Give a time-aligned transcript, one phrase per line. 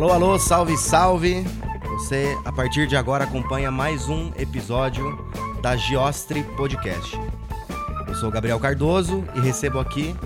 [0.00, 1.44] Alô, alô, salve, salve!
[1.90, 5.30] Você, a partir de agora, acompanha mais um episódio
[5.60, 7.20] da Giostre Podcast.
[8.08, 10.16] Eu sou Gabriel Cardoso e recebo aqui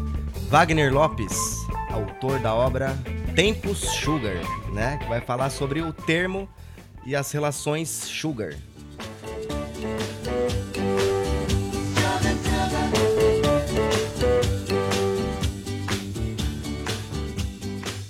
[0.48, 2.96] Wagner Lopes, autor da obra
[3.34, 4.36] Tempos Sugar,
[4.72, 4.96] né?
[4.98, 6.48] Que vai falar sobre o termo
[7.04, 8.54] e as relações sugar.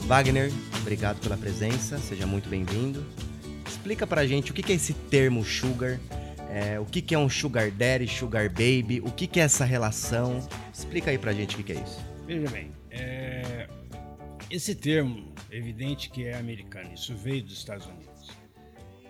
[0.00, 0.52] Wagner,
[0.84, 3.02] obrigado pela presença, seja muito bem-vindo.
[3.66, 5.98] Explica pra gente o que é esse termo sugar,
[6.50, 10.46] é, o que é um sugar daddy, sugar baby, o que é essa relação.
[10.74, 11.98] Explica aí pra gente o que é isso.
[12.26, 13.66] Veja bem, é,
[14.50, 18.30] esse termo, é evidente que é americano, isso veio dos Estados Unidos.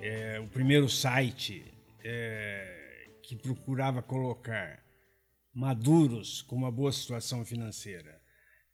[0.00, 4.78] É, o primeiro site é, que procurava colocar
[5.52, 8.22] maduros com uma boa situação financeira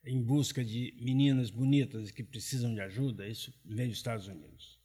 [0.04, 4.78] em busca de meninas bonitas que precisam de ajuda, isso vem dos Estados Unidos.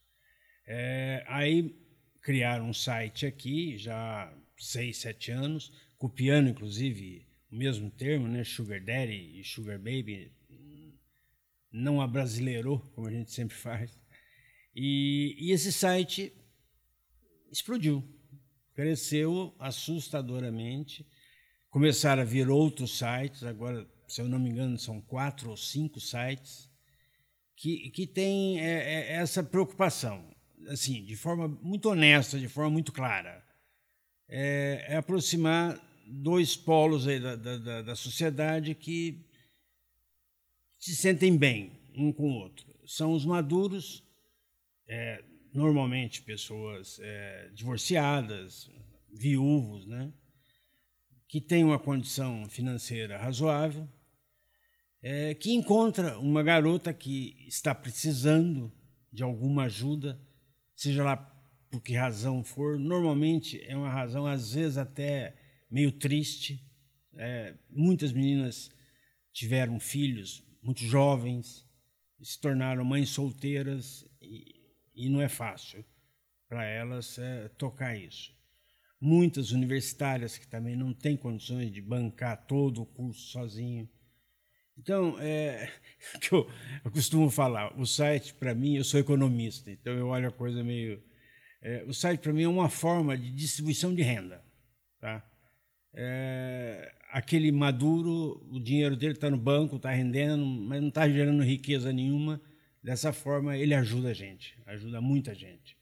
[0.68, 1.76] É, aí
[2.22, 8.84] criaram um site aqui, já seis, sete anos, copiando inclusive o mesmo termo, né, Sugar
[8.84, 10.32] Daddy e Sugar Baby,
[11.72, 14.00] não a brasileirou, como a gente sempre faz.
[14.74, 16.34] E, e esse site
[17.52, 18.04] explodiu,
[18.74, 21.06] cresceu assustadoramente.
[21.70, 26.00] Começaram a vir outros sites, agora se eu não me engano, são quatro ou cinco
[26.00, 26.70] sites
[27.56, 30.24] que, que têm é, é, essa preocupação,
[30.68, 33.44] assim, de forma muito honesta, de forma muito clara.
[34.28, 39.26] É, é aproximar dois polos da, da, da, sociedade que
[40.78, 42.66] se sentem bem um com o outro.
[42.86, 44.04] São os maduros,
[44.88, 48.70] é, normalmente pessoas é, divorciadas,
[49.12, 50.12] viúvos, né?
[51.28, 53.88] que têm uma condição financeira razoável,
[55.08, 58.74] é, que encontra uma garota que está precisando
[59.14, 60.20] de alguma ajuda,
[60.76, 61.16] seja lá
[61.70, 62.80] por que razão for.
[62.80, 65.36] Normalmente é uma razão, às vezes, até
[65.70, 66.60] meio triste.
[67.14, 68.72] É, muitas meninas
[69.32, 71.64] tiveram filhos muito jovens,
[72.20, 74.56] se tornaram mães solteiras e,
[74.96, 75.86] e não é fácil
[76.50, 78.34] para elas é, tocar isso.
[79.00, 83.88] Muitas universitárias que também não têm condições de bancar todo o curso sozinho
[84.78, 85.72] então, é,
[86.20, 86.50] que eu,
[86.84, 90.64] eu, costumo falar, o site, para mim, eu sou economista, então eu olho a coisa
[90.64, 91.02] meio.
[91.62, 94.44] É, o site, para mim, é uma forma de distribuição de renda.
[95.00, 95.26] Tá?
[95.94, 101.44] É, aquele maduro, o dinheiro dele está no banco, está rendendo, mas não está gerando
[101.44, 102.42] riqueza nenhuma.
[102.84, 105.76] Dessa forma, ele ajuda a gente, ajuda muita gente.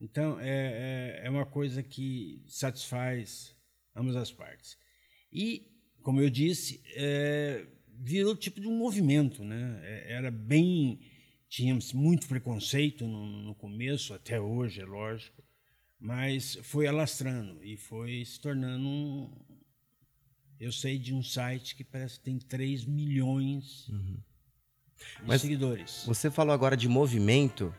[0.00, 3.54] Então, é, é, é uma coisa que satisfaz
[3.94, 4.76] ambas as partes.
[5.32, 5.70] E,
[6.02, 7.64] como eu disse, é,
[8.02, 9.80] virou tipo de um movimento, né?
[9.84, 10.98] É, era bem
[11.48, 15.42] tínhamos muito preconceito no, no, começo, até hoje, é lógico,
[16.00, 19.30] mas foi alastrando e foi se tornando um.
[20.58, 24.16] Eu sei de um site que parece que tem 3 milhões uhum.
[25.20, 26.04] de mas seguidores.
[26.06, 27.74] Você falou agora de movimento.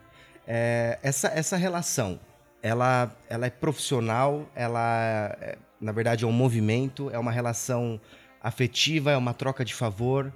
[0.46, 2.20] É, essa, essa relação,
[2.62, 8.00] ela, ela é profissional, ela, é, na verdade, é um movimento, é uma relação
[8.44, 10.32] afetiva, é uma troca de favor.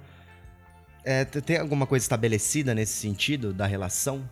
[1.04, 4.28] É, tem alguma coisa estabelecida nesse sentido da relação?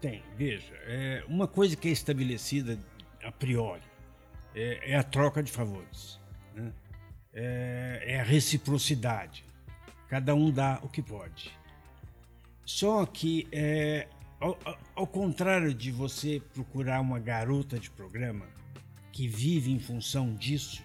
[0.00, 0.74] Tem, veja.
[0.86, 2.78] É, uma coisa que é estabelecida
[3.22, 3.82] a priori
[4.54, 6.18] é, é a troca de favores.
[6.54, 6.72] Né?
[7.32, 9.44] É, é, a reciprocidade.
[10.08, 11.52] Cada um dá o que pode.
[12.64, 14.08] Só que, é,
[14.40, 14.58] ao,
[14.94, 18.46] ao contrário de você procurar uma garota de programa
[19.12, 20.82] que vive em função disso,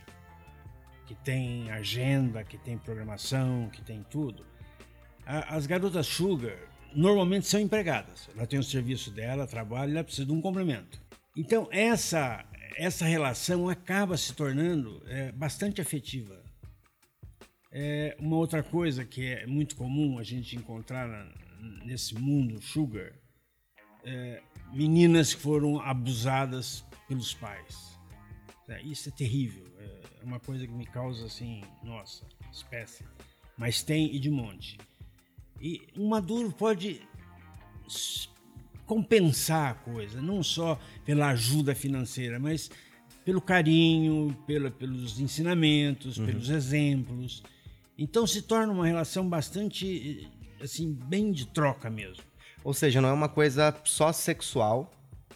[1.06, 4.46] que tem agenda, que tem programação, que tem tudo.
[5.26, 6.58] As garotas sugar
[6.94, 8.30] normalmente são empregadas.
[8.36, 11.00] Ela tem o serviço dela, trabalha, ela precisa de um complemento.
[11.36, 12.46] Então essa
[12.78, 16.44] essa relação acaba se tornando é, bastante afetiva.
[17.72, 21.08] É uma outra coisa que é muito comum a gente encontrar
[21.86, 23.14] nesse mundo sugar,
[24.04, 24.42] é,
[24.74, 27.95] meninas que foram abusadas pelos pais.
[28.68, 29.66] É, isso é terrível.
[29.80, 33.04] É, uma coisa que me causa assim, nossa, espécie.
[33.58, 34.78] Mas tem e de monte.
[35.62, 37.02] E um maduro pode
[38.86, 42.70] compensar a coisa, não só pela ajuda financeira, mas
[43.24, 46.26] pelo carinho, pela, pelos ensinamentos, uhum.
[46.26, 47.44] pelos exemplos.
[47.98, 50.30] Então se torna uma relação bastante,
[50.62, 52.24] assim, bem de troca mesmo.
[52.64, 54.92] Ou seja, não é uma coisa só sexual,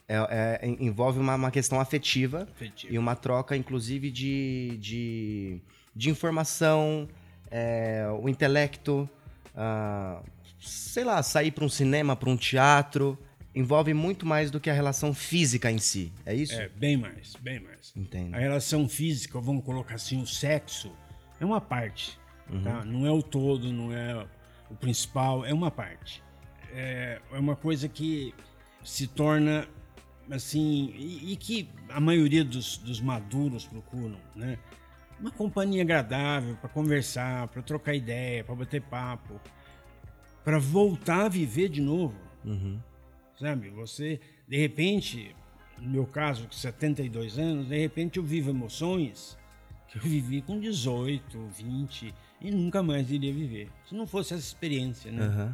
[0.10, 5.62] é, é, envolve uma, uma, questão afetiva, afetiva, e uma troca, inclusive, de, de,
[5.96, 7.08] de informação,
[7.52, 9.08] é, o intelecto,
[9.54, 10.26] uh,
[10.60, 13.20] sei lá, sair para um cinema, para um teatro.
[13.54, 16.60] envolve muito mais do que a relação física em si, é isso?
[16.60, 17.94] É, bem mais, bem mais.
[17.96, 18.34] Entendo.
[18.34, 20.92] A relação física, vamos colocar assim, o sexo,
[21.40, 22.18] é uma parte.
[22.52, 22.64] Uhum.
[22.64, 22.84] Tá?
[22.84, 24.26] Não é o todo, não é
[24.72, 26.24] o principal, é uma parte.
[26.74, 28.34] É, é uma coisa que
[28.84, 29.68] se torna
[30.32, 34.58] assim, e, e que a maioria dos, dos maduros procuram, né?
[35.20, 39.40] Uma companhia agradável para conversar, para trocar ideia, para bater papo,
[40.44, 42.16] para voltar a viver de novo.
[42.46, 42.80] Uhum.
[43.38, 43.70] Sabe?
[43.70, 45.36] Você, de repente,
[45.78, 49.38] no meu caso, com 72 anos, de repente eu vivo emoções
[49.88, 53.70] que eu vivi com 18, 20 e nunca mais iria viver.
[53.88, 55.28] Se não fosse essa experiência, né?
[55.28, 55.54] Uhum.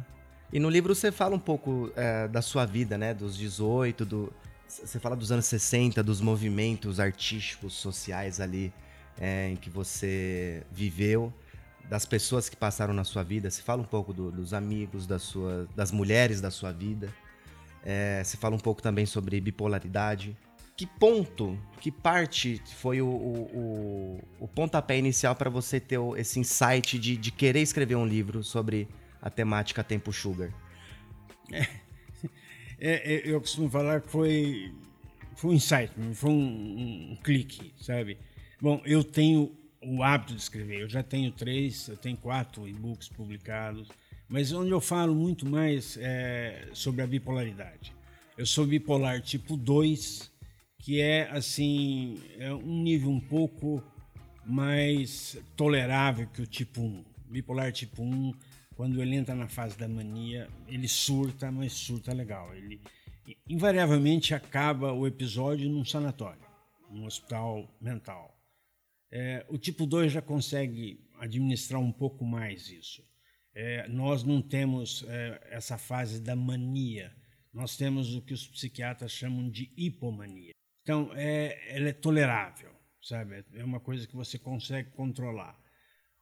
[0.52, 3.12] E no livro você fala um pouco é, da sua vida, né?
[3.14, 4.32] Dos 18, do...
[4.68, 8.72] você fala dos anos 60, dos movimentos artísticos, sociais ali
[9.18, 11.32] é, em que você viveu,
[11.88, 13.50] das pessoas que passaram na sua vida.
[13.50, 17.12] Você fala um pouco do, dos amigos, da sua, das mulheres da sua vida.
[17.84, 20.36] É, você fala um pouco também sobre bipolaridade.
[20.76, 26.38] Que ponto, que parte foi o, o, o, o pontapé inicial para você ter esse
[26.38, 28.86] insight de, de querer escrever um livro sobre
[29.22, 30.50] a temática Tempo Sugar?
[31.50, 31.66] É,
[32.78, 34.72] é, eu costumo falar que foi,
[35.34, 38.18] foi um insight, foi um, um, clique, sabe?
[38.60, 43.08] Bom, eu tenho o hábito de escrever, eu já tenho três, eu tenho quatro e-books
[43.08, 43.88] publicados,
[44.28, 47.94] mas onde eu falo muito mais é sobre a bipolaridade.
[48.36, 50.30] Eu sou bipolar tipo 2,
[50.78, 53.82] que é assim, é um nível um pouco
[54.44, 57.04] mais tolerável que o tipo 1.
[57.30, 58.34] Bipolar tipo 1,
[58.76, 62.54] quando ele entra na fase da mania, ele surta, mas surta legal.
[62.54, 62.80] Ele
[63.48, 66.46] invariavelmente acaba o episódio num sanatório,
[66.90, 68.38] num hospital mental.
[69.10, 73.02] É, o tipo 2 já consegue administrar um pouco mais isso.
[73.54, 77.16] É, nós não temos é, essa fase da mania,
[77.54, 80.52] nós temos o que os psiquiatras chamam de hipomania.
[80.82, 82.70] Então, é, ela é tolerável,
[83.00, 83.42] sabe?
[83.54, 85.58] É uma coisa que você consegue controlar.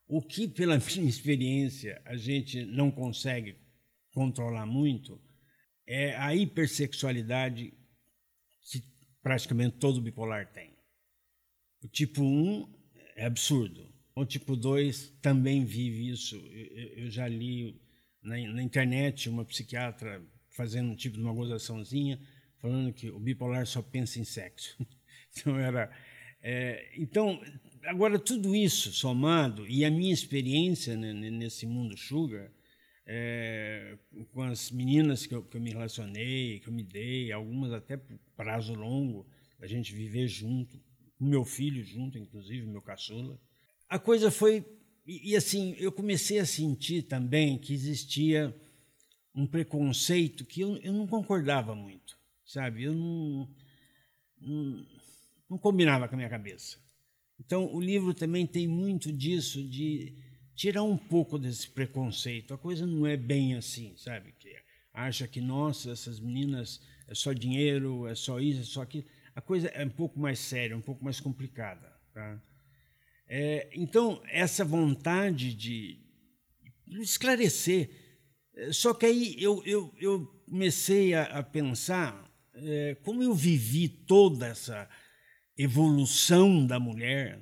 [0.06, 3.56] O que, pela minha experiência, a gente não consegue
[4.12, 5.21] controlar muito
[5.87, 7.75] é a hipersexualidade
[8.71, 8.83] que
[9.23, 10.75] praticamente todo bipolar tem.
[11.83, 12.73] O tipo 1
[13.17, 13.93] é absurdo.
[14.17, 16.37] O tipo 2 também vive isso.
[16.97, 17.81] Eu, já li
[18.23, 22.19] na, na, internet uma psiquiatra fazendo um tipo de uma gozaçãozinha,
[22.61, 24.77] falando que o bipolar só pensa em sexo.
[25.37, 25.91] então, era.
[26.46, 27.43] É, então,
[27.87, 32.52] agora, tudo isso somado, e a minha experiência né, nesse mundo sugar,
[33.06, 33.96] é,
[34.31, 37.96] com as meninas que eu, que eu, me relacionei, que eu me dei, algumas até
[37.96, 39.26] por prazo longo,
[39.58, 40.76] a gente viver junto,
[41.19, 43.40] o meu filho junto, inclusive, meu caçula.
[43.88, 44.67] A coisa foi.
[45.06, 48.55] E, e, assim, eu comecei a sentir também que existia
[49.35, 52.85] um preconceito que eu, eu não concordava muito, sabe?
[52.85, 53.49] Eu não,
[54.38, 54.87] não,
[55.49, 56.79] não combinava com a minha cabeça.
[57.38, 60.17] Então, o livro também tem muito disso, de
[60.55, 62.55] tirar um pouco desse preconceito.
[62.55, 64.32] A coisa não é bem assim, sabe?
[64.38, 64.55] Que
[64.93, 69.05] acha que, nossa, essas meninas é só dinheiro, é só isso, é só aquilo
[69.35, 71.93] a coisa é um pouco mais séria, um pouco mais complicada.
[72.12, 72.40] Tá?
[73.26, 76.00] É, então, essa vontade de
[77.00, 77.90] esclarecer.
[78.54, 83.88] É, só que aí eu, eu, eu comecei a, a pensar é, como eu vivi
[83.88, 84.88] toda essa
[85.56, 87.40] evolução da mulher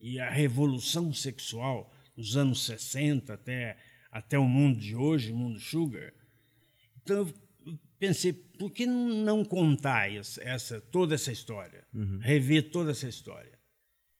[0.00, 3.76] e a revolução sexual nos anos 60 até,
[4.10, 6.12] até o mundo de hoje, o mundo sugar.
[7.02, 7.18] Então,
[7.66, 11.86] eu pensei, por que não contar essa, toda essa história?
[11.92, 12.18] Uhum.
[12.18, 13.58] Rever toda essa história.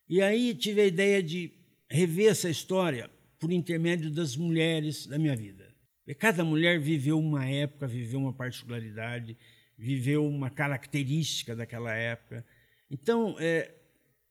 [0.07, 1.51] E aí tive a ideia de
[1.89, 3.09] rever essa história
[3.39, 5.73] por intermédio das mulheres da minha vida.
[6.07, 9.35] E cada mulher viveu uma época, viveu uma particularidade,
[9.77, 12.45] viveu uma característica daquela época.
[12.89, 13.73] Então, é,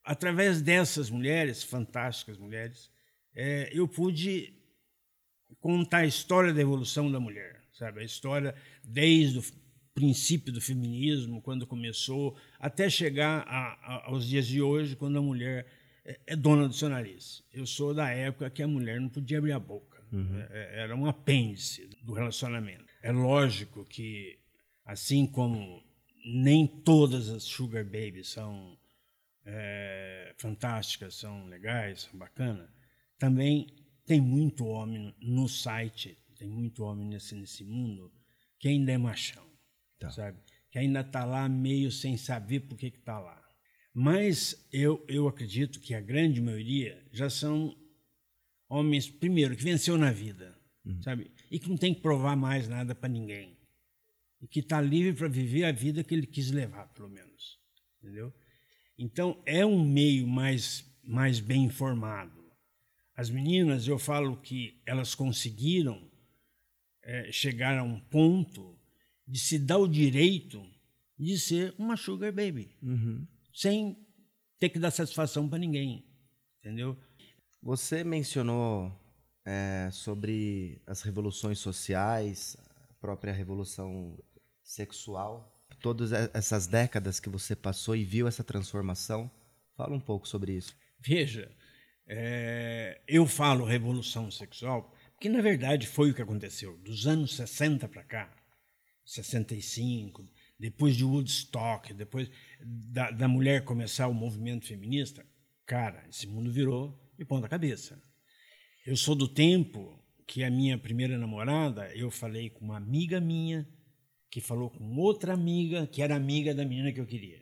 [0.05, 2.91] através dessas mulheres, fantásticas mulheres,
[3.35, 4.53] é, eu pude
[5.61, 8.01] contar a história da evolução da mulher, sabe?
[8.01, 9.45] A história desde o
[9.95, 15.23] princípio do feminismo, quando começou, até chegar a, a, aos dias de hoje, quando a
[15.23, 15.67] mulher
[16.05, 17.43] é, é, dona do seu nariz.
[17.53, 20.03] Eu sou da época que a mulher não podia abrir a boca.
[20.13, 20.41] Uhum.
[20.51, 22.85] É, é era um apêndice do relacionamento.
[23.03, 24.39] É lógico que,
[24.85, 25.83] assim como
[26.25, 28.79] nem todas as sugar babies são
[29.45, 32.71] é, fantásticas, são legais, são bacanas,
[33.19, 33.67] também
[34.07, 38.13] tem muito homem no site, tem muito homem nesse, nesse mundo
[38.59, 39.55] que ainda é machão
[40.05, 40.11] tá.
[40.11, 40.39] sabe?
[40.71, 43.41] Que ainda está lá meio sem saber por que está lá.
[43.93, 47.77] Mas eu, eu acredito que a grande maioria já são
[48.69, 51.01] homens, primeiro, que venceu na vida, uhum.
[51.01, 51.31] sabe?
[51.51, 53.57] E que não tem que provar mais nada para ninguém.
[54.45, 57.59] E que está livre para viver a vida que ele quis levar, pelo menos.
[57.99, 58.31] Entendeu?
[58.99, 62.45] Então, é um meio mais, mais bem informado.
[63.17, 66.11] As meninas, eu falo que elas conseguiram
[67.03, 68.79] é, chegar a um ponto
[69.27, 70.63] de se dar o direito
[71.19, 73.27] de ser uma sugar baby, Uhum.
[73.51, 73.97] sem
[74.59, 76.05] ter que dar satisfação para ninguém,
[76.59, 76.99] entendeu?
[77.63, 78.93] Você mencionou
[79.47, 82.59] é, sobre as revoluções sociais,
[82.91, 84.19] a própria revolução
[84.65, 89.31] sexual, todas essas décadas que você passou e viu essa transformação.
[89.77, 90.75] Fala um pouco sobre isso.
[90.99, 91.55] Veja,
[92.07, 96.77] é, eu falo revolução sexual porque, na verdade, foi o que aconteceu.
[96.79, 98.37] Dos anos 60 para cá,
[99.05, 100.29] 65,
[100.59, 102.31] depois de Woodstock, depois
[102.61, 105.25] da, da mulher começar o movimento feminista,
[105.67, 108.03] cara, esse mundo virou de ponta cabeça.
[108.87, 113.67] Eu sou do tempo que a minha primeira namorada, eu falei com uma amiga minha,
[114.35, 117.39] que falou com outra amiga, que era amiga da menina que eu queria,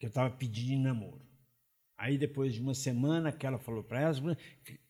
[0.00, 1.24] que eu estava pedindo namoro.
[1.96, 4.18] Aí, depois de uma semana que ela falou para elas
[4.64, 4.80] que,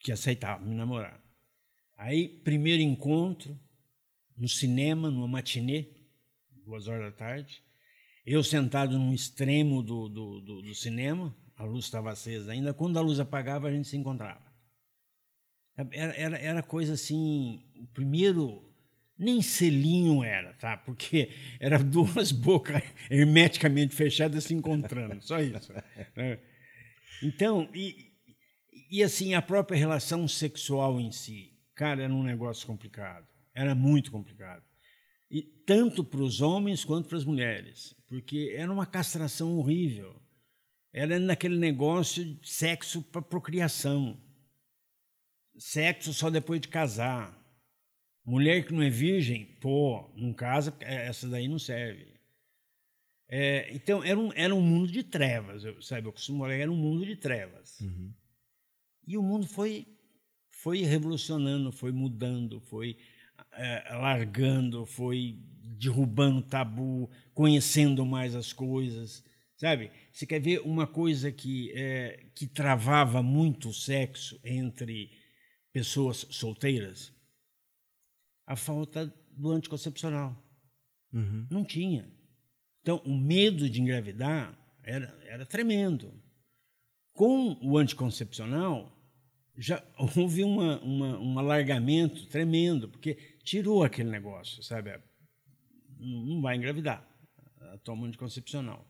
[0.00, 1.22] que aceitava me namorar.
[1.98, 3.60] Aí, primeiro encontro,
[4.34, 5.86] no cinema, numa matinê,
[6.64, 7.62] duas horas da tarde.
[8.24, 12.72] Eu sentado num extremo do, do, do, do cinema, a luz estava acesa ainda.
[12.72, 14.50] Quando a luz apagava, a gente se encontrava.
[15.76, 18.65] Era, era, era coisa assim, o primeiro
[19.18, 20.76] nem selinho era, tá?
[20.76, 25.72] Porque era duas bocas hermeticamente fechadas se encontrando, só isso.
[26.14, 26.38] né?
[27.22, 28.12] Então, e,
[28.90, 33.26] e assim, a própria relação sexual em si, cara, era um negócio complicado.
[33.54, 34.62] Era muito complicado.
[35.30, 40.20] E tanto para os homens quanto para as mulheres, porque era uma castração horrível.
[40.92, 44.20] Era naquele negócio de sexo para procriação.
[45.58, 47.36] Sexo só depois de casar.
[48.26, 52.16] Mulher que não é virgem, pô, não casa, essa daí não serve.
[53.28, 56.08] É, então, era um, era um mundo de trevas, eu, sabe?
[56.08, 57.78] Eu costumo falar, era um mundo de trevas.
[57.80, 58.12] Uhum.
[59.06, 59.86] E o mundo foi,
[60.50, 62.96] foi revolucionando, foi mudando, foi
[63.52, 65.38] é, largando, foi
[65.78, 69.24] derrubando tabu, conhecendo mais as coisas,
[69.56, 69.92] sabe?
[70.12, 75.12] Você quer ver uma coisa que, é, que travava muito o sexo entre
[75.72, 77.15] pessoas solteiras?
[78.46, 80.36] A falta do anticoncepcional.
[81.12, 81.46] Uhum.
[81.50, 82.08] Não tinha.
[82.80, 86.12] Então, o medo de engravidar era, era tremendo.
[87.12, 88.96] Com o anticoncepcional,
[89.56, 94.98] já houve uma, uma, um alargamento tremendo, porque tirou aquele negócio, sabe?
[95.98, 97.06] Não vai engravidar,
[97.82, 98.86] toma anticoncepcional.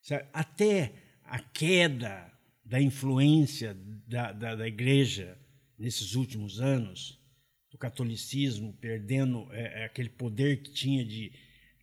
[0.00, 0.26] Sabe?
[0.32, 2.32] Até a queda
[2.64, 3.76] da influência
[4.06, 5.38] da, da, da igreja
[5.78, 7.17] nesses últimos anos,
[7.70, 11.32] do catolicismo perdendo é, aquele poder que tinha de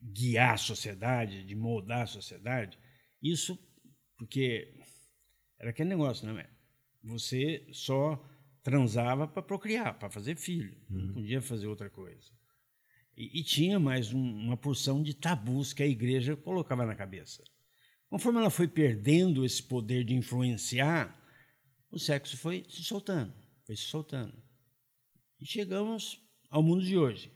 [0.01, 2.77] guiar a sociedade, de moldar a sociedade,
[3.22, 3.58] isso
[4.18, 4.74] porque
[5.60, 6.50] era aquele negócio, né?
[7.04, 8.24] Você só
[8.63, 10.98] transava para procriar, para fazer filho, uhum.
[10.98, 12.32] não podia fazer outra coisa.
[13.15, 17.44] E, e tinha mais um, uma porção de tabus que a igreja colocava na cabeça.
[18.10, 21.15] Conforme ela foi perdendo esse poder de influenciar,
[21.92, 23.34] o sexo foi se soltando,
[23.65, 24.45] foi se soltando.
[25.39, 27.32] E chegamos ao mundo de hoje.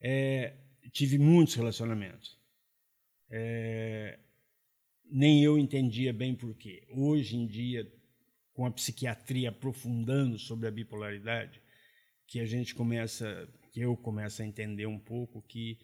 [0.00, 0.56] É,
[0.92, 2.38] tive muitos relacionamentos.
[3.30, 4.18] É,
[5.04, 6.86] nem eu entendia bem por quê.
[6.90, 7.90] Hoje em dia,
[8.52, 11.62] com a psiquiatria aprofundando sobre a bipolaridade,
[12.26, 15.78] que a gente começa, que eu começo a entender um pouco que,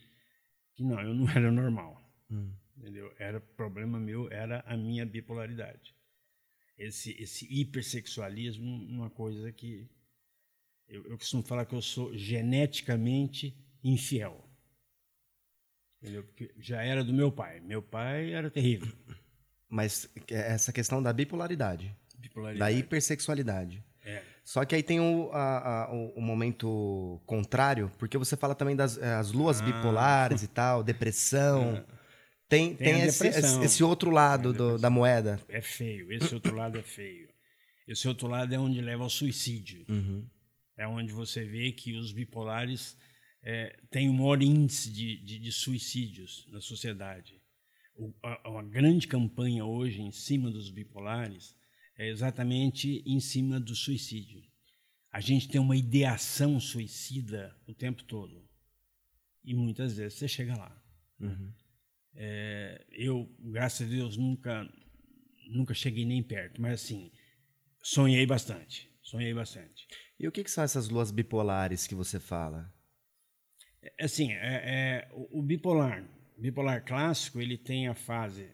[0.75, 2.01] que não, eu não era normal.
[2.31, 2.53] Hum.
[2.77, 3.15] Entendeu?
[3.19, 5.95] Era problema meu, era a minha bipolaridade.
[6.77, 9.89] Esse, esse hipersexualismo, uma coisa que
[10.89, 14.49] eu, eu costumo falar que eu sou geneticamente infiel.
[16.03, 16.23] Entendeu?
[16.25, 17.61] Porque já era do meu pai.
[17.61, 18.93] Meu pai era terrível.
[19.69, 22.59] Mas essa questão da bipolaridade, Bipolaridade.
[22.59, 23.83] da hipersexualidade.
[24.05, 24.23] É.
[24.45, 28.99] Só que aí tem o, a, a, o, momento contrário, porque você fala também das
[28.99, 29.65] eh, as luas Ah.
[29.65, 31.83] bipolares e tal, depressão.
[32.47, 35.41] Tem, Tem tem, a esse, esse- outro lado Tem do- da moeda.
[35.49, 36.13] É feio.
[36.13, 37.27] Esse outro lado é feio.
[37.89, 39.85] Esse outro lado é onde leva ao suicídio.
[39.89, 40.29] Uhum.
[40.77, 42.97] É onde você vê que os bipolares
[43.43, 47.41] é, têm o maior índice de, de, de suicídios na sociedade.
[47.95, 51.57] O, a, uma grande campanha hoje em cima dos bipolares
[51.97, 54.43] é exatamente em cima do suicídio.
[55.13, 58.45] A gente tem uma ideação suicida o tempo todo.
[59.45, 60.83] E muitas vezes você chega lá.
[61.21, 61.53] Uhum.
[62.15, 64.69] É, eu, graças a Deus, nunca,
[65.49, 67.13] nunca cheguei nem perto, mas assim,
[67.83, 68.91] sonhei bastante.
[69.03, 69.87] Sonhei bastante.
[70.25, 72.73] E o que, que são essas luas bipolares que você fala?
[73.83, 76.03] É, assim, é, é, o, o bipolar,
[76.39, 78.49] bipolar clássico, ele tem a fase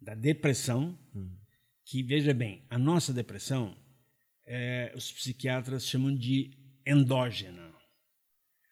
[0.00, 1.28] da depressão, hum.
[1.84, 3.76] que, veja bem, a nossa depressão,
[4.46, 6.56] é, os psiquiatras chamam de
[6.86, 7.70] endógena.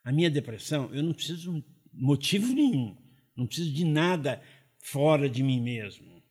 [0.02, 2.96] A minha depressão, eu não preciso de motivo nenhum,
[3.36, 4.42] não preciso de nada
[4.78, 6.22] fora de mim mesmo.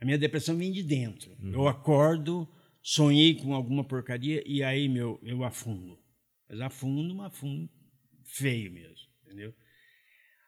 [0.00, 1.30] A minha depressão vem de dentro.
[1.38, 1.52] Uhum.
[1.52, 2.48] Eu acordo,
[2.84, 5.98] sonhei com alguma porcaria e aí meu, eu afundo.
[6.46, 7.70] Mas afundo, mas afundo
[8.22, 9.54] feio mesmo, entendeu?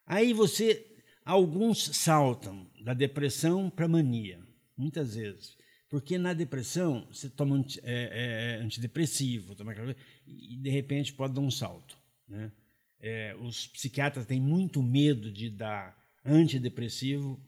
[0.05, 0.87] Aí você,
[1.25, 5.57] alguns saltam da depressão para mania, muitas vezes.
[5.89, 11.33] Porque na depressão você toma é, é, é, antidepressivo, toma aquela, e de repente pode
[11.33, 11.97] dar um salto.
[12.29, 12.53] Né?
[13.01, 17.41] É, os psiquiatras têm muito medo de dar antidepressivo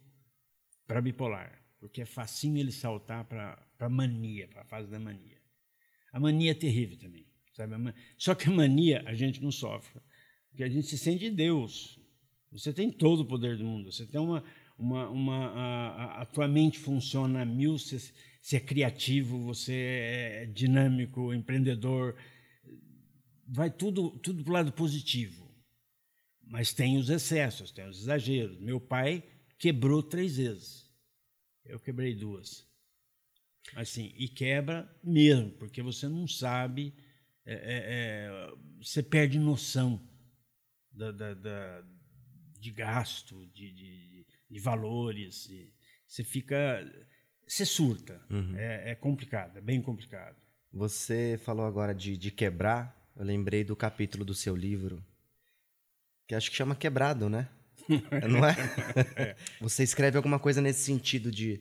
[0.86, 5.38] para bipolar, porque é facinho ele saltar para mania, para a fase da mania.
[6.10, 7.28] A mania é terrível também.
[7.58, 7.74] Sabe?
[8.16, 10.00] Só que a mania a gente não sofre,
[10.48, 12.00] porque a gente se sente Deus.
[12.52, 14.44] Você tem todo o poder do mundo, você tem uma.
[14.78, 17.98] uma, uma a, a tua mente funciona a mil, você,
[18.40, 22.16] você é criativo, você é dinâmico, empreendedor,
[23.46, 25.48] vai tudo tudo para o lado positivo.
[26.46, 28.58] Mas tem os excessos, tem os exageros.
[28.60, 29.22] Meu pai
[29.58, 30.88] quebrou três vezes.
[31.64, 32.67] Eu quebrei duas.
[33.74, 36.94] Assim, e quebra mesmo, porque você não sabe,
[37.44, 40.00] é, é, é, você perde noção
[40.90, 41.84] da, da, da
[42.58, 45.72] de gasto, de, de, de valores, de,
[46.06, 46.56] você fica
[47.46, 48.20] você surta.
[48.28, 48.54] Uhum.
[48.56, 50.36] É, é, complicado, é bem complicado.
[50.72, 52.94] Você falou agora de, de quebrar.
[53.16, 55.04] Eu lembrei do capítulo do seu livro,
[56.26, 57.48] que acho que chama Quebrado, né?
[58.30, 58.54] não é?
[59.16, 59.36] é?
[59.60, 61.60] Você escreve alguma coisa nesse sentido de.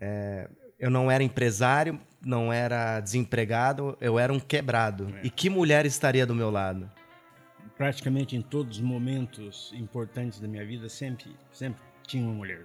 [0.00, 5.14] É, eu não era empresário, não era desempregado, eu era um quebrado.
[5.18, 5.26] É.
[5.26, 6.90] E que mulher estaria do meu lado?
[7.76, 12.64] Praticamente em todos os momentos importantes da minha vida, sempre, sempre tinha uma mulher.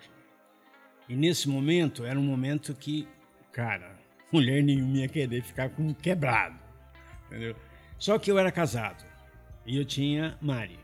[1.07, 3.07] E nesse momento, era um momento que,
[3.51, 3.95] cara,
[4.31, 6.59] mulher nenhuma ia querer ficar com um quebrado.
[7.27, 7.55] Entendeu?
[7.97, 9.05] Só que eu era casado.
[9.65, 10.79] E eu tinha Mari.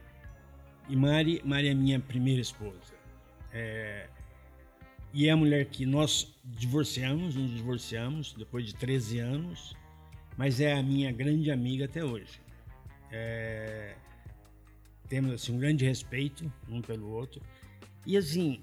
[0.88, 2.94] E Mari, Mari é minha primeira esposa.
[3.52, 4.06] É,
[5.12, 9.76] e é a mulher que nós divorciamos, nos divorciamos depois de 13 anos,
[10.36, 12.40] mas é a minha grande amiga até hoje.
[13.10, 13.94] É,
[15.08, 17.40] temos assim, um grande respeito um pelo outro.
[18.06, 18.60] E assim,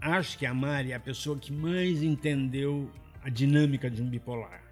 [0.00, 2.90] acho que a Mari é a pessoa que mais entendeu
[3.22, 4.62] a dinâmica de um bipolar.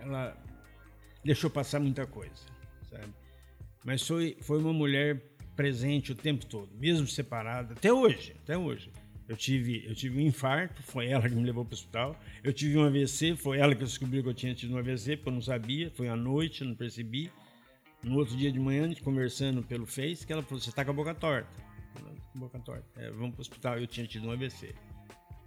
[0.00, 0.36] Ela
[1.22, 2.46] deixou passar muita coisa,
[2.90, 3.12] sabe?
[3.84, 8.90] Mas foi, foi uma mulher presente o tempo todo, mesmo separada, até hoje, até hoje.
[9.26, 12.20] Eu tive, eu tive um infarto, foi ela que me levou para o hospital.
[12.42, 15.30] Eu tive um AVC, foi ela que descobriu que eu tinha tido um AVC, porque
[15.30, 17.30] eu não sabia, foi à noite, não percebi.
[18.02, 20.94] No outro dia de manhã, conversando pelo Face, que ela falou: Você está com a
[20.94, 21.48] boca torta
[22.34, 22.84] boca torta.
[22.96, 24.74] É, vamos para o hospital, eu tinha tido um AVC.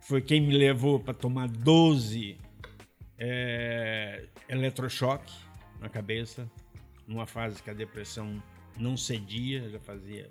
[0.02, 2.38] Foi quem me levou para tomar 12
[3.18, 5.34] é, eletrochoque
[5.80, 6.50] na cabeça,
[7.06, 8.42] numa fase que a depressão
[8.80, 10.30] não cedia, já fazia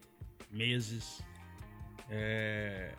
[0.51, 1.23] meses.
[2.09, 2.93] É,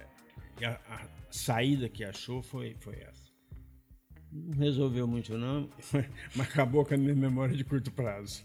[0.60, 3.28] e a, a, saída que achou foi, foi essa.
[4.32, 5.70] Não resolveu muito não,
[6.36, 8.44] mas acabou com a minha memória de curto prazo.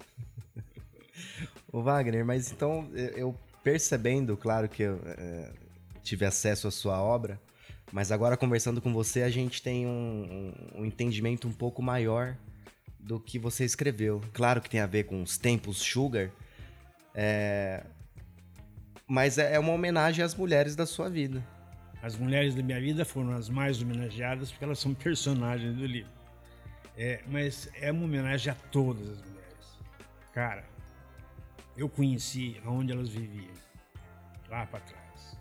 [1.72, 5.52] O Wagner, mas então eu percebendo, claro que eu é,
[6.02, 7.40] tive acesso à sua obra,
[7.92, 12.36] mas agora conversando com você, a gente tem um, um, um, entendimento um pouco maior
[12.98, 14.20] do que você escreveu.
[14.32, 16.30] Claro que tem a ver com os tempos Sugar,
[17.14, 17.84] é,
[19.06, 21.44] mas é, é uma homenagem às mulheres da sua vida.
[22.02, 26.10] As mulheres da minha vida foram as mais homenageadas porque elas são personagens do livro.
[26.96, 29.78] É, mas é uma homenagem a todas as mulheres.
[30.32, 30.64] Cara,
[31.76, 33.54] eu conheci onde elas viviam,
[34.48, 35.38] lá para trás.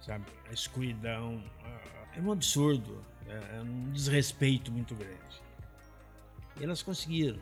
[0.00, 0.24] Sabe?
[0.48, 1.42] A escuridão.
[2.16, 5.42] É um absurdo, é um desrespeito muito grande.
[6.58, 7.38] E elas conseguiram.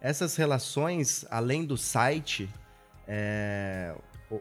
[0.00, 2.48] Essas relações, além do site,
[3.06, 3.94] é,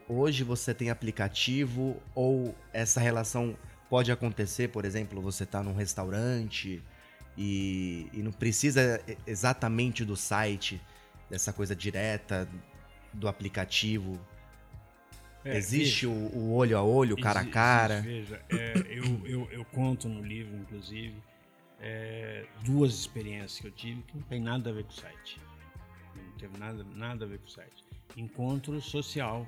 [0.08, 3.58] hoje você tem aplicativo ou essa relação
[3.90, 6.84] pode acontecer, por exemplo, você está num restaurante
[7.38, 10.82] e, e não precisa exatamente do site
[11.30, 12.48] dessa coisa direta
[13.14, 14.20] do aplicativo?
[15.46, 18.02] É, Existe veja, o, o, olho a olho, cara a cara?
[18.02, 21.16] Veja, é, eu, eu, eu, conto no livro, inclusive,
[21.80, 25.40] é, duas experiências que eu tive que não tem nada a ver com o site.
[26.16, 27.84] Não teve nada, nada a ver com o site.
[28.16, 29.48] Encontro social.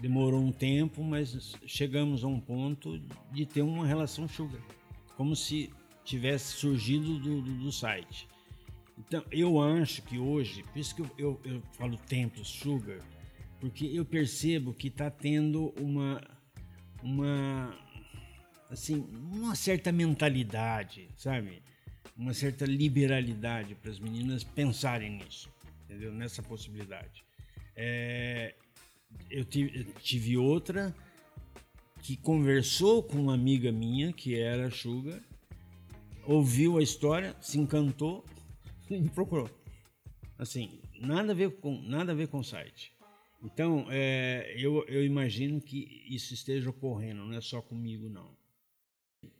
[0.00, 2.98] Demorou um tempo, mas chegamos a um ponto
[3.32, 4.60] de ter uma relação sugar.
[5.16, 5.72] Como se
[6.04, 8.28] tivesse surgido do, do, do site.
[8.98, 13.00] Então, eu acho que hoje, por isso que eu, eu, eu falo tempo sugar,
[13.60, 16.22] porque eu percebo que está tendo uma,
[17.02, 17.76] uma,
[18.70, 19.00] assim,
[19.32, 21.62] uma certa mentalidade, sabe?
[22.16, 25.48] Uma certa liberalidade para as meninas pensarem nisso,
[25.84, 26.12] entendeu?
[26.12, 27.24] Nessa possibilidade.
[27.74, 28.54] É,
[29.30, 30.94] eu, tive, tive outra
[32.02, 35.20] que conversou com uma amiga minha que era sugar,
[36.24, 38.24] ouviu a história, se encantou
[38.88, 39.50] e me procurou.
[40.38, 42.92] Assim, nada a ver com nada a ver com o site.
[43.42, 48.34] Então, é, eu, eu imagino que isso esteja ocorrendo, não é só comigo, não.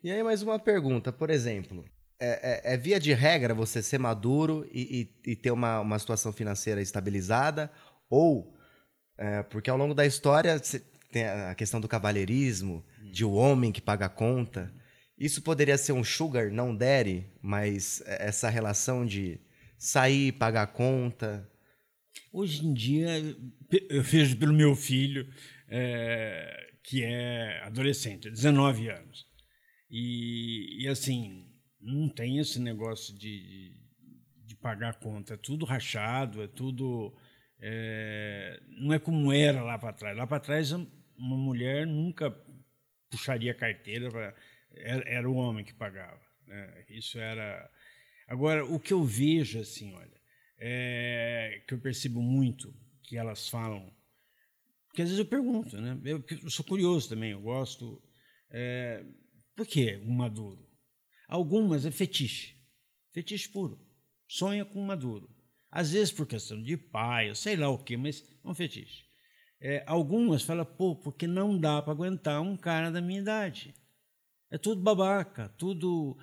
[0.02, 1.84] E aí, mais uma pergunta, por exemplo.
[2.18, 5.98] É, é, é via de regra você ser maduro e, e, e ter uma, uma
[5.98, 7.70] situação financeira estabilizada?
[8.08, 8.54] Ou,
[9.18, 10.60] é, porque ao longo da história
[11.10, 14.72] tem a questão do cavalheirismo, de o homem que paga a conta.
[15.18, 19.40] Isso poderia ser um sugar, não daddy, mas essa relação de
[19.78, 21.48] sair, pagar a conta.
[22.32, 23.08] Hoje em dia,
[23.88, 25.26] eu vejo pelo meu filho,
[25.68, 29.25] é, que é adolescente, 19 anos.
[29.98, 31.46] E, e, assim,
[31.80, 33.76] não tem esse negócio de, de,
[34.44, 35.32] de pagar a conta.
[35.32, 37.16] É tudo rachado, é tudo.
[37.58, 40.14] É, não é como era lá para trás.
[40.14, 42.30] Lá para trás, uma mulher nunca
[43.10, 44.34] puxaria carteira para
[44.74, 46.20] era, era, o homem que pagava.
[46.46, 46.84] Né?
[46.90, 47.66] Isso era.
[48.28, 50.20] Agora, o que eu vejo, assim, olha,
[50.58, 52.70] é, que eu percebo muito
[53.02, 53.90] que elas falam,
[54.88, 55.98] porque às vezes eu pergunto, né?
[56.04, 58.02] Eu, eu sou curioso também, eu gosto.
[58.50, 59.02] É,
[59.56, 60.64] por que um maduro?
[61.26, 62.54] Algumas é fetiche,
[63.12, 63.84] fetiche puro.
[64.28, 65.34] Sonha com um maduro.
[65.70, 69.04] Às vezes por questão de pai, eu sei lá o que, mas é um fetiche.
[69.60, 73.74] É, algumas falam, pô, porque não dá para aguentar um cara da minha idade.
[74.50, 76.16] É tudo babaca, tudo.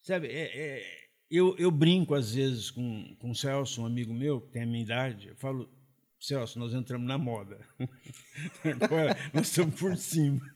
[0.00, 4.40] Sabe, é, é, eu, eu brinco às vezes com, com o Celso, um amigo meu,
[4.40, 5.68] que tem a minha idade, eu falo,
[6.18, 7.58] Celso, nós entramos na moda.
[8.82, 10.55] Agora nós estamos por cima.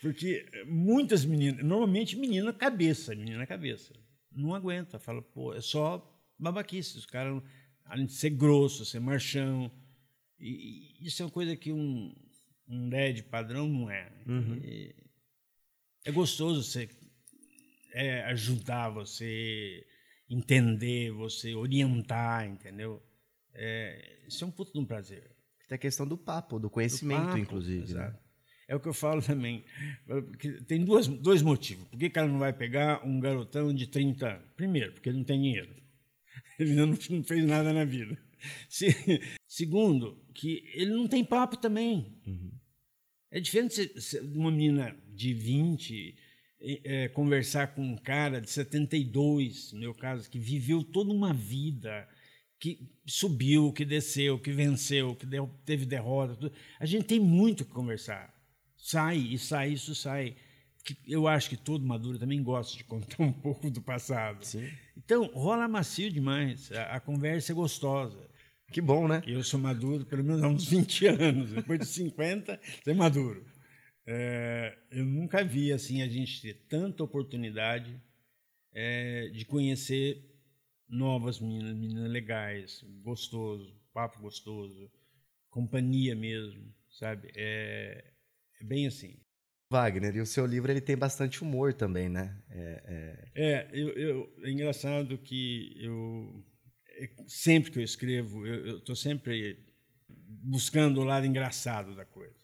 [0.00, 3.92] Porque muitas meninas, normalmente menina cabeça, menina cabeça,
[4.32, 6.04] não aguenta, fala, pô, é só
[6.38, 7.42] babaquice, os caras,
[7.84, 9.70] além de ser grosso, ser marchão,
[10.38, 12.14] e, isso é uma coisa que um,
[12.68, 14.12] um LED padrão não é.
[14.26, 14.60] Uhum.
[14.62, 14.94] E,
[16.04, 16.88] é gostoso você
[17.92, 19.84] é, ajudar, você
[20.30, 23.02] entender, você orientar, entendeu?
[23.52, 25.34] É, isso é um puto de um prazer.
[25.66, 27.94] Tem a questão do papo, do conhecimento, do papo, inclusive.
[27.94, 28.18] Né?
[28.68, 29.64] É o que eu falo também.
[30.66, 31.88] Tem duas, dois motivos.
[31.88, 34.44] Por que, que ela não vai pegar um garotão de 30 anos?
[34.54, 35.74] Primeiro, porque ele não tem dinheiro.
[36.58, 38.16] Ele ainda não fez nada na vida.
[39.46, 42.14] Segundo, que ele não tem papo também.
[42.26, 42.52] Uhum.
[43.30, 46.14] É diferente de uma menina de 20
[46.60, 52.06] é, conversar com um cara de 72, no meu caso, que viveu toda uma vida,
[52.58, 56.36] que subiu, que desceu, que venceu, que deu, teve derrota.
[56.36, 56.52] Tudo.
[56.78, 58.37] A gente tem muito que conversar.
[58.78, 60.36] Sai, e sai, isso sai.
[61.06, 64.44] Eu acho que todo maduro também gosta de contar um pouco do passado.
[64.44, 64.68] Sim.
[64.96, 66.72] Então, rola macio demais.
[66.72, 68.28] A, a conversa é gostosa.
[68.72, 69.22] Que bom, né?
[69.26, 71.50] Eu sou maduro pelo menos há uns 20 anos.
[71.50, 73.44] Depois de 50, você é maduro.
[74.06, 78.00] É, eu nunca vi assim a gente ter tanta oportunidade
[78.72, 80.24] é, de conhecer
[80.88, 84.90] novas meninas, meninas legais, gostoso, papo gostoso,
[85.50, 87.30] companhia mesmo, sabe?
[87.34, 88.12] É,
[88.60, 89.16] é bem assim.
[89.70, 92.40] Wagner, e o seu livro ele tem bastante humor também, né?
[92.50, 92.82] É,
[93.34, 93.42] é...
[93.42, 96.44] é eu, eu, é engraçado que eu
[97.26, 99.64] sempre que eu escrevo, eu estou sempre
[100.08, 102.34] buscando o lado engraçado da coisa.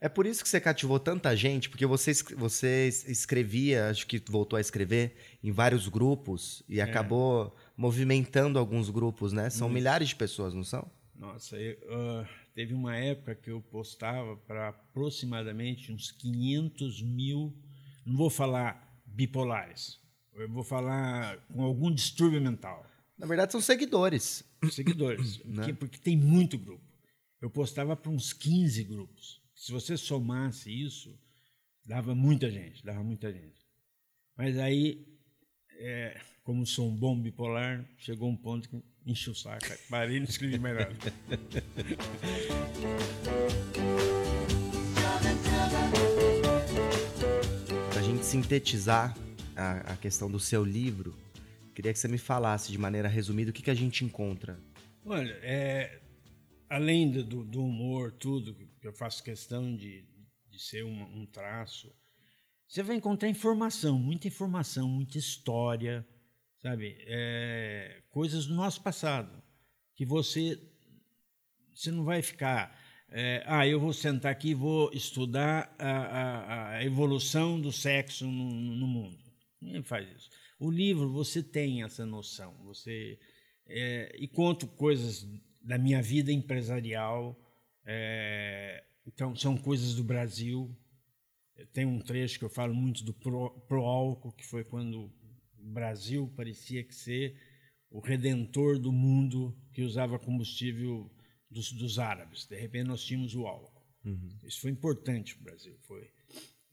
[0.00, 4.56] É por isso que você cativou tanta gente, porque você, você escrevia, acho que voltou
[4.56, 6.82] a escrever, em vários grupos e é.
[6.82, 9.48] acabou movimentando alguns grupos, né?
[9.48, 10.90] São milhares de pessoas, não são?
[11.14, 17.56] Nossa, eu, uh, teve uma época que eu postava para aproximadamente uns 500 mil,
[18.04, 20.00] não vou falar bipolares,
[20.34, 22.86] eu vou falar com algum distúrbio mental.
[23.18, 24.44] Na verdade, são seguidores.
[24.70, 25.42] Seguidores.
[25.44, 25.72] né?
[25.74, 26.82] Porque tem muito grupo.
[27.40, 29.40] Eu postava para uns 15 grupos.
[29.54, 31.16] Se você somasse isso,
[31.84, 33.66] dava muita gente, dava muita gente.
[34.36, 35.06] Mas aí,
[35.78, 39.66] é, como sou um bom bipolar, chegou um ponto que encheu o saco.
[39.88, 40.96] Parei e não escrevi mais nada.
[47.90, 49.16] Para a gente sintetizar
[49.56, 51.14] a, a questão do seu livro,
[51.74, 54.60] Queria que você me falasse de maneira resumida o que, que a gente encontra.
[55.04, 56.00] Olha, é,
[56.68, 60.04] além do, do, humor, tudo, que eu faço questão de,
[60.50, 61.90] de ser um, um, traço,
[62.68, 66.06] você vai encontrar informação, muita informação, muita história,
[66.62, 66.96] sabe?
[67.00, 69.42] É, coisas do nosso passado
[69.94, 70.58] que você
[71.74, 72.78] você não vai ficar
[73.14, 78.26] é, ah, eu vou sentar aqui e vou estudar a, a, a evolução do sexo
[78.26, 79.18] no, no, mundo.
[79.60, 80.30] Ninguém faz isso.
[80.58, 82.54] O livro, você tem essa noção.
[82.64, 83.18] Você
[83.66, 85.28] é, E conto coisas
[85.60, 87.38] da minha vida empresarial.
[87.84, 90.74] É, então, são coisas do Brasil.
[91.70, 95.12] Tem um trecho que eu falo muito do pro-álcool, que foi quando
[95.62, 97.36] o Brasil parecia que ser
[97.90, 101.10] o redentor do mundo que usava combustível
[101.50, 102.46] dos, dos árabes.
[102.46, 103.82] De repente nós tínhamos o álcool.
[104.04, 104.36] Uhum.
[104.44, 106.10] Isso foi importante para o Brasil, foi.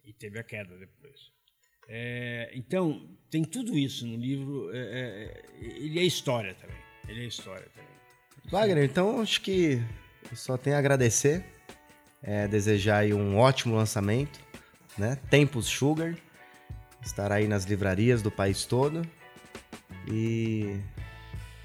[0.03, 1.31] E teve a queda depois.
[1.87, 4.69] É, então, tem tudo isso no livro.
[4.73, 6.77] É, é, ele é história também.
[7.07, 7.89] Ele é história também.
[8.51, 9.79] Wagner, então acho que
[10.33, 11.43] só tenho a agradecer,
[12.21, 14.39] é, desejar um ótimo lançamento,
[14.97, 15.15] né?
[15.29, 16.15] Tempos Sugar,
[17.01, 19.01] estará aí nas livrarias do país todo.
[20.07, 20.75] E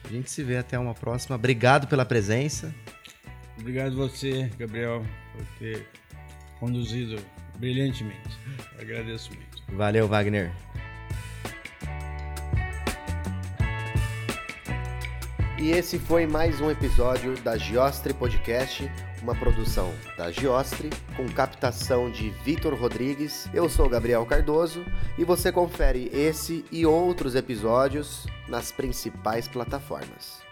[0.05, 1.37] a gente se vê até uma próxima.
[1.37, 2.75] Obrigado pela presença.
[3.59, 5.87] Obrigado você, Gabriel, por ter
[6.59, 7.21] conduzido
[7.59, 8.39] brilhantemente.
[8.79, 9.63] Agradeço muito.
[9.69, 10.53] Valeu, Wagner.
[15.65, 18.87] E esse foi mais um episódio da Giostre Podcast,
[19.23, 23.49] uma produção da Giostre, com captação de Vitor Rodrigues.
[23.51, 24.85] Eu sou Gabriel Cardoso
[25.17, 30.43] e você confere esse e outros episódios nas principais plataformas.